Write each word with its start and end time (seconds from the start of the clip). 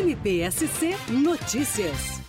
NPSC 0.00 0.96
Notícias. 1.10 2.22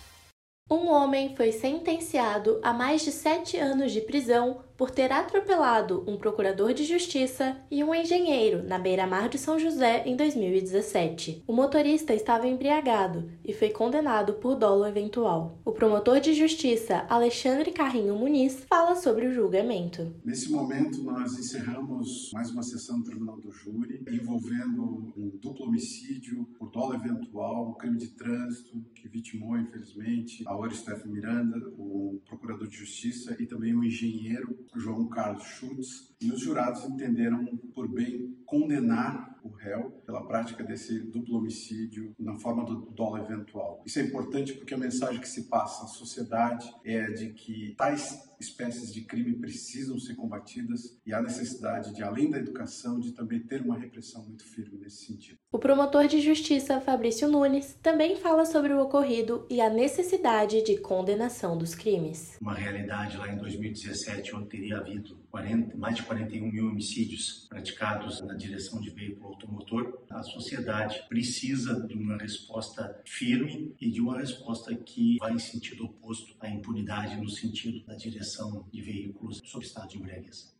Um 0.70 0.88
homem 0.88 1.34
foi 1.34 1.52
sentenciado 1.52 2.60
a 2.62 2.70
mais 2.70 3.02
de 3.02 3.10
sete 3.10 3.56
anos 3.56 3.92
de 3.92 4.02
prisão 4.02 4.62
por 4.82 4.90
ter 4.90 5.12
atropelado 5.12 6.02
um 6.08 6.16
procurador 6.16 6.74
de 6.74 6.82
justiça 6.82 7.56
e 7.70 7.84
um 7.84 7.94
engenheiro 7.94 8.64
na 8.64 8.80
beira-mar 8.80 9.28
de 9.28 9.38
São 9.38 9.56
José 9.56 10.02
em 10.04 10.16
2017. 10.16 11.44
O 11.46 11.52
motorista 11.52 12.12
estava 12.12 12.48
embriagado 12.48 13.30
e 13.44 13.52
foi 13.52 13.70
condenado 13.70 14.32
por 14.32 14.56
dolo 14.56 14.84
eventual. 14.84 15.60
O 15.64 15.70
promotor 15.70 16.18
de 16.18 16.34
justiça, 16.34 17.06
Alexandre 17.08 17.70
Carrinho 17.70 18.16
Muniz, 18.16 18.64
fala 18.68 18.96
sobre 18.96 19.28
o 19.28 19.32
julgamento. 19.32 20.12
Nesse 20.24 20.50
momento, 20.50 21.00
nós 21.04 21.38
encerramos 21.38 22.32
mais 22.32 22.50
uma 22.50 22.64
sessão 22.64 22.98
do 22.98 23.04
Tribunal 23.04 23.38
do 23.38 23.52
Júri 23.52 24.02
envolvendo 24.10 25.12
um 25.16 25.38
duplo 25.40 25.66
homicídio 25.66 26.44
por 26.58 26.72
dolo 26.72 26.94
eventual, 26.94 27.68
um 27.68 27.74
crime 27.74 27.98
de 27.98 28.08
trânsito 28.08 28.84
que 28.96 29.08
vitimou, 29.08 29.56
infelizmente, 29.56 30.42
a 30.44 30.56
Oristef 30.56 31.06
Miranda, 31.06 31.56
o 31.78 32.20
procurador 32.26 32.66
de 32.66 32.78
justiça 32.78 33.36
e 33.38 33.46
também 33.46 33.76
o 33.76 33.84
engenheiro 33.84 34.58
João 34.74 35.08
Carlos 35.08 35.44
Schutz, 35.44 36.12
e 36.20 36.30
os 36.30 36.40
jurados 36.40 36.84
entenderam 36.84 37.44
por 37.74 37.88
bem 37.88 38.36
condenar 38.46 39.40
o 39.42 39.48
réu 39.48 39.90
pela 40.06 40.26
prática 40.26 40.62
desse 40.62 41.00
duplo 41.00 41.38
homicídio 41.38 42.14
na 42.18 42.38
forma 42.38 42.64
do 42.64 42.90
dolo 42.92 43.18
eventual. 43.18 43.82
Isso 43.84 43.98
é 43.98 44.02
importante 44.02 44.52
porque 44.52 44.74
a 44.74 44.78
mensagem 44.78 45.20
que 45.20 45.28
se 45.28 45.44
passa 45.48 45.84
à 45.84 45.88
sociedade 45.88 46.72
é 46.84 47.10
de 47.10 47.32
que 47.32 47.74
tais 47.76 48.30
espécies 48.38 48.92
de 48.92 49.02
crime 49.02 49.34
precisam 49.34 49.98
ser 49.98 50.14
combatidas 50.14 50.98
e 51.04 51.12
há 51.12 51.20
necessidade 51.20 51.94
de, 51.94 52.02
além 52.02 52.30
da 52.30 52.38
educação, 52.38 53.00
de 53.00 53.12
também 53.12 53.40
ter 53.40 53.62
uma 53.62 53.78
repressão 53.78 54.24
muito 54.24 54.44
firme 54.44 54.78
nesse 54.78 55.06
sentido. 55.06 55.31
O 55.62 55.68
promotor 55.72 56.08
de 56.08 56.20
justiça 56.20 56.80
Fabrício 56.80 57.28
Nunes 57.28 57.78
também 57.80 58.16
fala 58.16 58.44
sobre 58.44 58.72
o 58.72 58.80
ocorrido 58.82 59.46
e 59.48 59.60
a 59.60 59.70
necessidade 59.70 60.60
de 60.64 60.76
condenação 60.76 61.56
dos 61.56 61.72
crimes. 61.72 62.36
Uma 62.40 62.54
realidade 62.54 63.16
lá 63.16 63.32
em 63.32 63.36
2017, 63.36 64.34
onde 64.34 64.48
teria 64.48 64.78
havido 64.78 65.16
40, 65.30 65.76
mais 65.76 65.94
de 65.94 66.02
41 66.02 66.50
mil 66.50 66.66
homicídios 66.66 67.46
praticados 67.48 68.20
na 68.22 68.34
direção 68.34 68.80
de 68.80 68.90
veículo 68.90 69.28
automotor, 69.28 70.00
a 70.10 70.24
sociedade 70.24 71.00
precisa 71.08 71.86
de 71.86 71.94
uma 71.94 72.18
resposta 72.18 73.00
firme 73.04 73.72
e 73.80 73.88
de 73.88 74.00
uma 74.00 74.18
resposta 74.18 74.74
que 74.74 75.16
vai 75.20 75.32
em 75.32 75.38
sentido 75.38 75.84
oposto 75.84 76.34
à 76.40 76.50
impunidade 76.50 77.16
no 77.18 77.30
sentido 77.30 77.86
da 77.86 77.94
direção 77.94 78.66
de 78.72 78.82
veículos 78.82 79.40
sob 79.44 79.64
estado 79.64 79.90
de 79.90 79.98
embriaguez. 79.98 80.52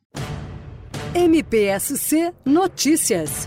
MPSC 1.14 2.32
Notícias, 2.42 3.46